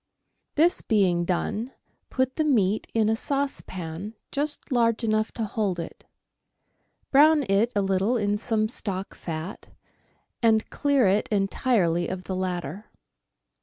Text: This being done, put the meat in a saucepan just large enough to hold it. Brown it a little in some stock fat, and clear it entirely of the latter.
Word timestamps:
This 0.55 0.81
being 0.81 1.25
done, 1.25 1.73
put 2.09 2.35
the 2.35 2.43
meat 2.43 2.87
in 2.95 3.07
a 3.07 3.15
saucepan 3.15 4.15
just 4.31 4.71
large 4.71 5.03
enough 5.03 5.31
to 5.33 5.43
hold 5.43 5.77
it. 5.77 6.05
Brown 7.11 7.43
it 7.47 7.71
a 7.75 7.83
little 7.83 8.17
in 8.17 8.39
some 8.39 8.67
stock 8.67 9.13
fat, 9.13 9.69
and 10.41 10.67
clear 10.71 11.05
it 11.07 11.27
entirely 11.31 12.07
of 12.07 12.23
the 12.23 12.35
latter. 12.35 12.87